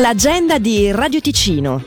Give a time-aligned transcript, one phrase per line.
[0.00, 1.82] L'agenda di Radio Ticino.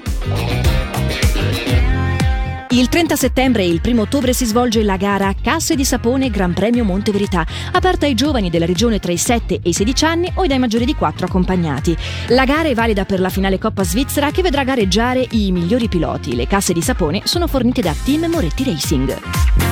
[2.71, 6.51] Il 30 settembre e il 1 ottobre si svolge la gara Casse di Sapone Gran
[6.51, 10.31] Premio Monte Verità, aperta ai giovani della regione tra i 7 e i 16 anni
[10.35, 11.95] o dai maggiori di 4 accompagnati.
[12.29, 16.35] La gara è valida per la finale Coppa Svizzera che vedrà gareggiare i migliori piloti.
[16.35, 19.70] Le casse di sapone sono fornite da Team Moretti Racing.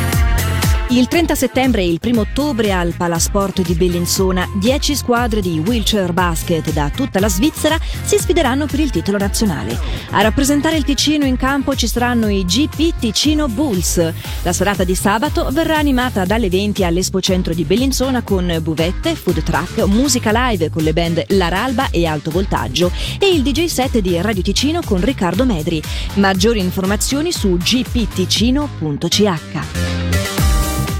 [0.92, 6.14] Il 30 settembre e il 1 ottobre al Palasport di Bellinzona 10 squadre di wheelchair
[6.14, 9.80] basket da tutta la Svizzera si sfideranno per il titolo nazionale.
[10.10, 14.14] A rappresentare il Ticino in campo ci saranno i GP Ticino Bulls.
[14.42, 19.44] La serata di sabato verrà animata dalle 20 all'Espo Centro di Bellinzona con buvette, food
[19.44, 24.19] truck, musica live con le band Laralba e Alto Voltaggio e il DJ set di
[24.19, 25.80] Radio Ticino con Riccardo Medri.
[26.16, 29.28] Maggiori informazioni su gpticino.ch.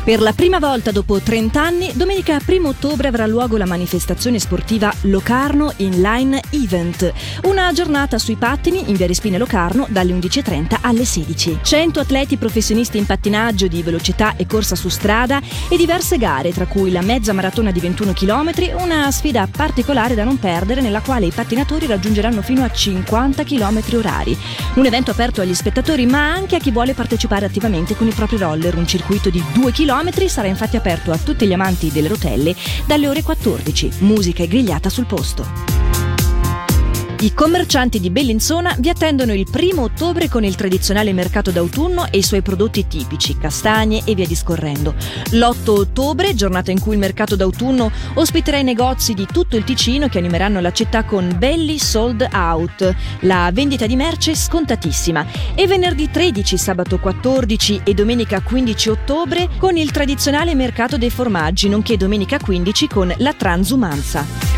[0.02, 4.92] Per la prima volta dopo 30 anni, domenica 1 ottobre avrà luogo la manifestazione sportiva
[5.02, 7.14] Locarno Inline Event,
[7.44, 11.60] una giornata sui pattini in via Respine Locarno dalle 11.30 alle 16.
[11.62, 16.66] 100 atleti professionisti in pattinaggio di velocità e corsa su strada e diverse gare, tra
[16.66, 21.28] cui la mezza maratona di 21 km, una sfida particolare da non perdere nella quale
[21.28, 24.36] i pattinatori raggiungeranno fino a 50 km orari.
[24.76, 28.38] Un evento aperto agli spettatori ma anche a chi vuole partecipare attivamente con i propri
[28.38, 29.89] roller, un circuito di 2 km
[30.30, 33.90] sarà infatti aperto a tutti gli amanti delle rotelle dalle ore 14.
[34.00, 35.79] Musica e grigliata sul posto.
[37.22, 42.20] I commercianti di Bellinzona vi attendono il primo ottobre con il tradizionale mercato d'autunno e
[42.20, 44.96] i suoi prodotti tipici, castagne e via discorrendo.
[45.32, 50.08] L'8 ottobre, giornata in cui il mercato d'autunno ospiterà i negozi di tutto il Ticino
[50.08, 55.26] che animeranno la città con belli sold out, la vendita di merce scontatissima.
[55.56, 61.68] E venerdì 13, sabato 14 e domenica 15 ottobre con il tradizionale mercato dei formaggi,
[61.68, 64.49] nonché domenica 15 con la transumanza.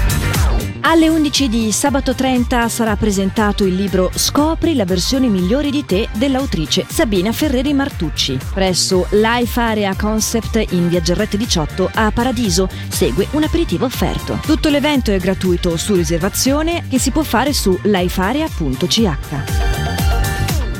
[0.84, 6.08] Alle 11 di sabato 30 sarà presentato il libro Scopri la versione migliore di te
[6.14, 8.36] dell'autrice Sabina Ferreri Martucci.
[8.52, 14.40] Presso Life Area Concept in Via Gerrette 18 a Paradiso segue un aperitivo offerto.
[14.44, 19.71] Tutto l'evento è gratuito su riservazione che si può fare su lifearea.ch.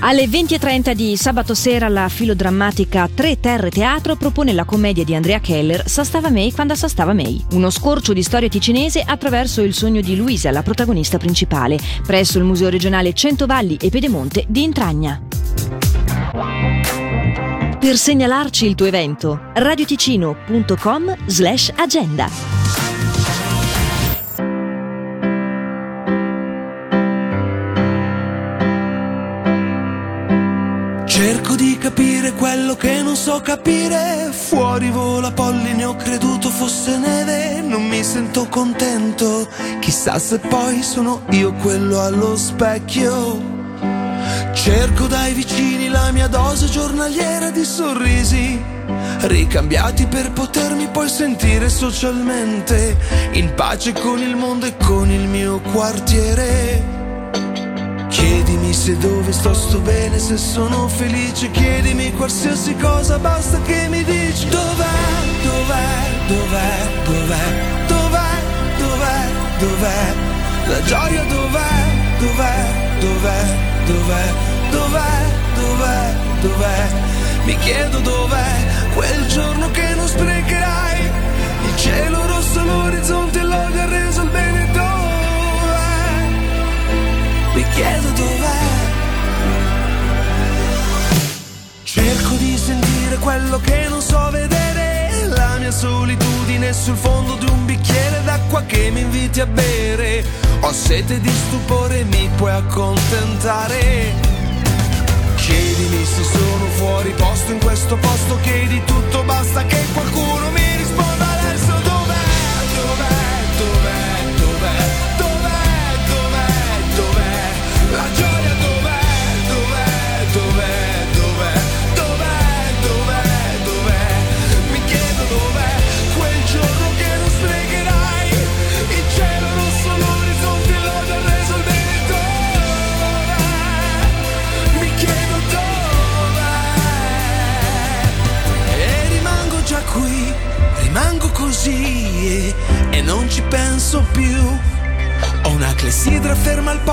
[0.05, 5.39] Alle 20.30 di sabato sera la filodrammatica Tre Terre Teatro propone la commedia di Andrea
[5.39, 10.17] Keller Sastava May quando Sastava May, uno scorcio di storia ticinese attraverso il sogno di
[10.17, 15.23] Luisa, la protagonista principale, presso il Museo regionale Centovalli e Pedemonte di Intragna.
[17.79, 22.62] Per segnalarci il tuo evento, radioticino.com slash agenda.
[31.25, 34.31] Cerco di capire quello che non so capire.
[34.33, 37.61] Fuori vola polline, ho creduto fosse neve.
[37.61, 39.49] Non mi sento contento.
[39.79, 43.41] Chissà se poi sono io quello allo specchio.
[44.53, 48.61] Cerco dai vicini la mia dose giornaliera di sorrisi.
[49.21, 52.99] Ricambiati per potermi poi sentire socialmente
[53.35, 57.02] in pace con il mondo e con il mio quartiere.
[58.13, 64.05] Chiedimi se dove sto sto bene, se sono felice, chiedimi qualsiasi cosa, basta che mi
[64.05, 64.49] dici.
[64.49, 64.85] Dov'è,
[65.43, 65.89] dov'è,
[66.27, 67.47] dov'è, dov'è,
[67.87, 68.33] dov'è,
[68.79, 69.21] dov'è,
[69.59, 70.15] dov'è,
[70.67, 71.73] la gioia dov'è,
[72.19, 72.65] dov'è,
[73.01, 73.45] dov'è,
[73.87, 74.35] dov'è,
[74.71, 76.91] dov'è, dov'è, dov'è,
[77.45, 78.55] mi chiedo dov'è
[78.95, 81.01] quel giorno che non sprecherai,
[81.65, 84.22] il cielo rosso, l'orizzonte, l'odio ha reso
[87.73, 88.61] chiedo dov'è.
[91.83, 97.65] Cerco di sentire quello che non so vedere, la mia solitudine sul fondo di un
[97.65, 100.25] bicchiere d'acqua che mi inviti a bere.
[100.61, 104.15] Ho sete di stupore, mi puoi accontentare.
[105.37, 111.32] Chiedimi se sono fuori posto in questo posto, chiedi tutto, basta che qualcuno mi risponda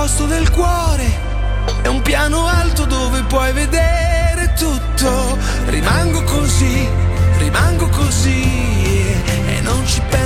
[0.09, 1.06] posto del cuore
[1.83, 5.38] è un piano alto dove puoi vedere tutto.
[5.67, 6.88] Rimango così,
[7.38, 8.41] rimango così
[9.45, 10.19] e non ci penso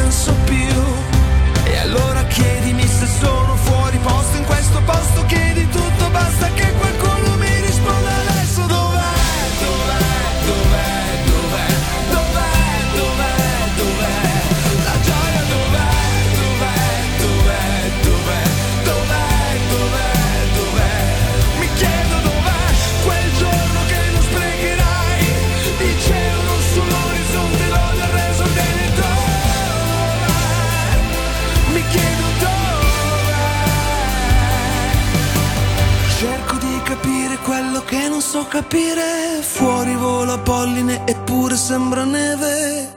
[38.64, 42.92] capire, fuori vola polline eppure sembra neve.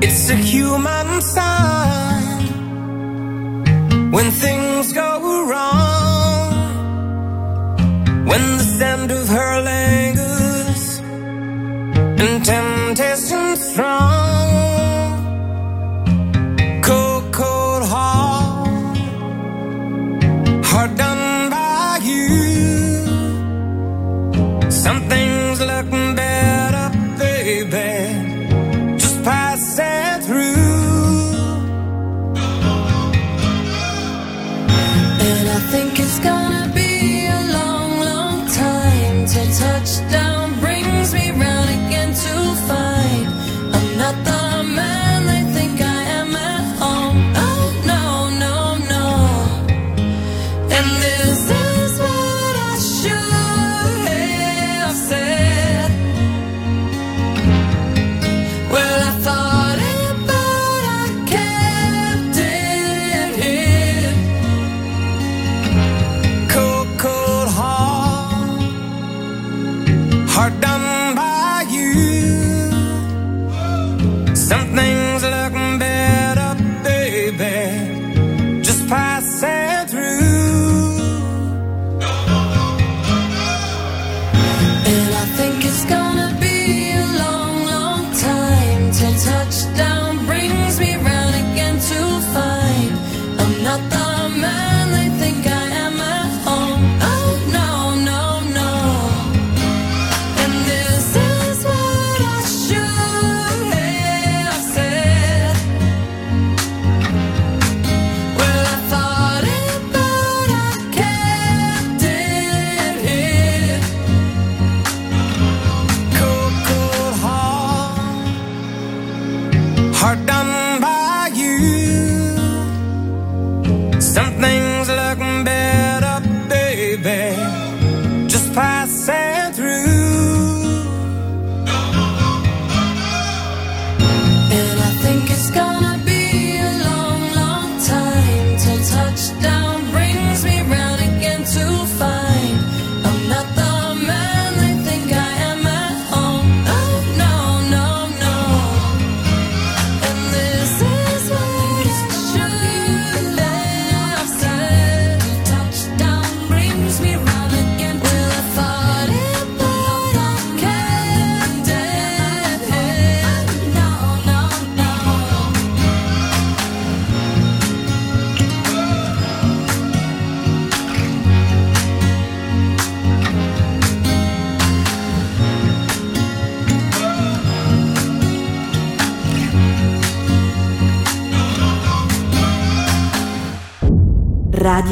[0.00, 2.46] It's a human sign
[4.10, 5.11] when things go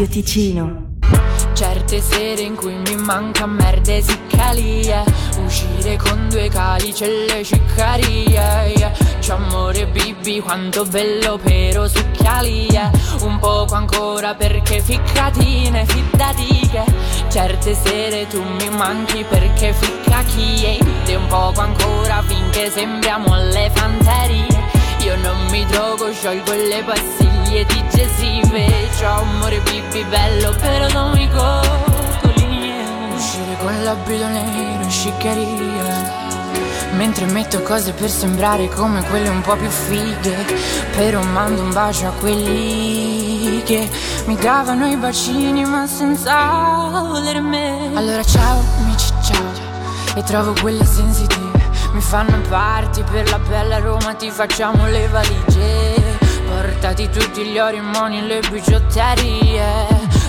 [0.01, 0.89] Radio Ticino.
[1.53, 5.05] Certe sere in cui mi manca merde siccalia
[5.45, 8.73] Uscire con due calici e le ciccarie.
[8.77, 8.93] Yeah.
[9.29, 12.91] Amore bibi quanto bello però succhialia
[13.21, 16.85] Un poco ancora perché ficcatine fiddati che.
[17.29, 23.71] Certe sere tu mi manchi perché ficca chi E un poco ancora finché sembriamo alle
[23.75, 24.47] fanterie.
[25.05, 31.29] Io non mi drogo, sciolgo le pastiglie digestive C'ho amore bibi bello, però non mi
[31.29, 32.73] coccoli
[33.15, 36.29] Uscire con l'abito nero, sciccheria.
[36.93, 40.47] Mentre metto cose per sembrare come quelle un po' più fighe.
[40.97, 43.89] Però mando un bacio a quelli che
[44.25, 47.91] mi davano i bacini ma senza volere me.
[47.95, 49.53] Allora ciao amici ciao.
[50.15, 51.69] E trovo quelle sensitive.
[51.93, 56.00] Mi fanno parti per la bella Roma ti facciamo le valigie
[56.51, 59.87] portati tutti gli ori, i moni e le bigiotterie.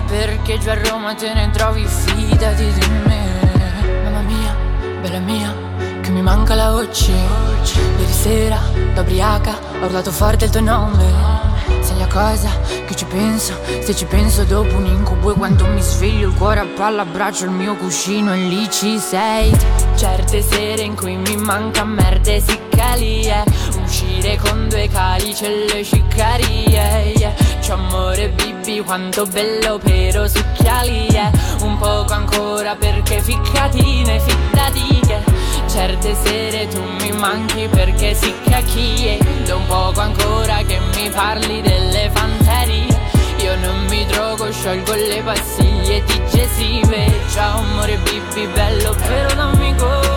[0.08, 4.04] Perché già a Roma te ne trovi fidati di me.
[4.04, 4.56] Mamma mia,
[5.02, 5.54] bella mia
[6.02, 7.12] che mi manca la voce.
[7.12, 8.60] Ieri sera
[8.94, 11.40] da ubriaca ho urlato forte il tuo nome.
[11.82, 12.50] Sei la cosa?
[12.86, 13.58] Che ci penso?
[13.82, 17.46] Se ci penso dopo un incubo E quando mi sveglio il cuore a palla Abbraccio
[17.46, 19.52] il mio cuscino e lì ci sei.
[19.96, 23.44] Certe sere in cui mi manca merda e siccalie
[23.92, 27.34] Uscire con due calici e le ciccarie yeah.
[27.60, 31.30] C'ho amore bibi quanto bello però succhiali yeah.
[31.60, 35.20] Un poco ancora perché ficcatine fiddati che
[35.68, 41.62] Certe sere tu mi manchi perché si cacchie Da un poco ancora che mi parli
[41.62, 42.98] delle fanterie.
[43.40, 47.12] Io non mi drogo, sciolgo le pastiglie digestive.
[47.30, 50.11] Ciao amore bibi bello però dammi goccoli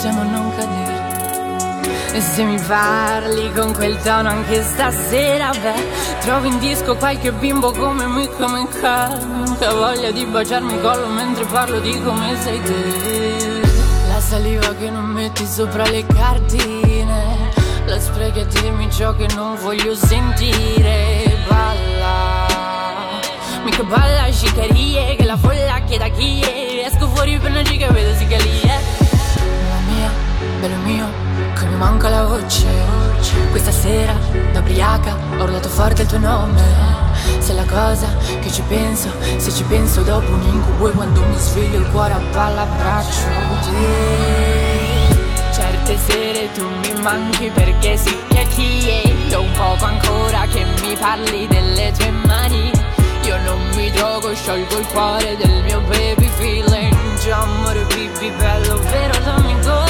[0.00, 0.98] possiamo non cadere
[2.14, 7.70] e se mi parli con quel tono anche stasera, beh, trovo in disco qualche bimbo
[7.70, 13.60] come me, come ha voglia di baciarmi il collo mentre parlo di come sei te.
[14.08, 17.50] La saliva che non metti sopra le cartine,
[17.84, 21.44] la sprechi a dirmi ciò che non voglio sentire.
[21.46, 22.46] Balla,
[23.64, 26.86] mica balla scicarie, che la folla chieda chi è.
[26.86, 28.99] Esco fuori per una giga vedo si mia,
[30.60, 31.06] bello mio
[31.54, 32.66] che mi manca la voce.
[33.50, 34.14] Questa sera,
[34.52, 36.60] da ubriaca, ho urlato forte il tuo nome.
[37.38, 38.06] Sei la cosa
[38.40, 42.14] che ci penso, se ci penso dopo un incubo E quando mi sveglio il cuore
[42.14, 43.26] a palla abbraccio
[43.62, 45.16] te
[45.52, 51.92] Certe sere tu mi manchi perché si chiacchiero Un poco ancora che mi parli delle
[51.96, 52.70] tue mani.
[53.24, 56.94] Io non mi drogo, sciolgo il cuore del mio baby feeling.
[57.22, 59.89] Già amore bibi bello, vero dammi go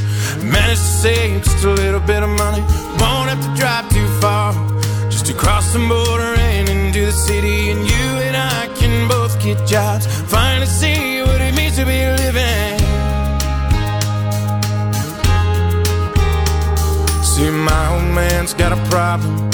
[0.43, 2.61] Managed to save just a little bit of money.
[2.99, 4.53] Won't have to drive too far.
[5.09, 7.69] Just to cross the border and into the city.
[7.69, 10.07] And you and I can both get jobs.
[10.29, 12.79] Finally see what it means to be living.
[17.23, 19.51] See, my old man's got a problem.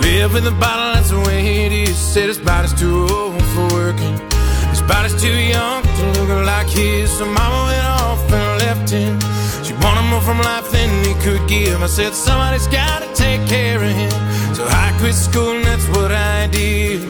[0.00, 1.96] Live in the bottle, that's the way it is.
[1.96, 4.18] Said his body's too old for working
[4.70, 7.10] His body's too young to look like his.
[7.18, 9.29] So mama went off and left him.
[9.82, 11.82] Wanted more from life than he could give.
[11.82, 14.10] I said, somebody's gotta take care of him.
[14.54, 17.00] So I quit school and that's what I did.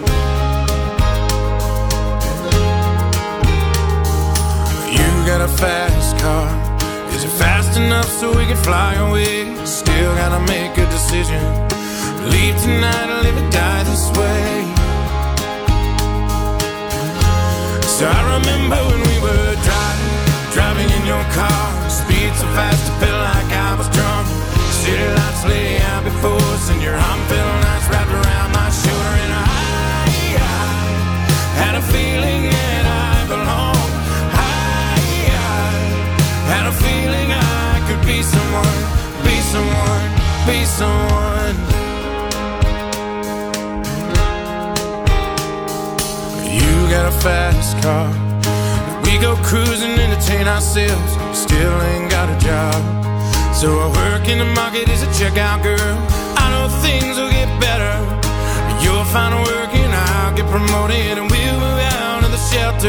[4.97, 6.49] You got a fast car.
[7.15, 9.55] Is it fast enough so we can fly away?
[9.67, 11.43] Still gotta make a decision.
[12.31, 14.65] Leave tonight or live or die this way.
[17.97, 19.90] So I remember when we were driving,
[20.53, 21.91] driving in your car.
[21.91, 24.27] Speed so fast, I felt like I was drunk.
[24.83, 29.15] City lights lay out before us, and your arm felt nice wrapped around my shoulder.
[29.25, 29.47] And I,
[30.35, 30.59] I
[31.63, 33.95] had a feeling that I belonged.
[34.33, 34.99] I,
[35.35, 38.81] I had a feeling I could be someone,
[39.27, 40.09] be someone,
[40.49, 41.57] be someone.
[46.51, 48.30] You got a fast car.
[49.11, 51.13] We go cruising, entertain ourselves.
[51.37, 52.79] Still ain't got a job.
[53.53, 55.97] So I work in the market as a checkout girl.
[56.39, 57.91] I know things will get better.
[58.81, 62.71] You'll find a work and I'll get promoted, and we'll move out of the shelter.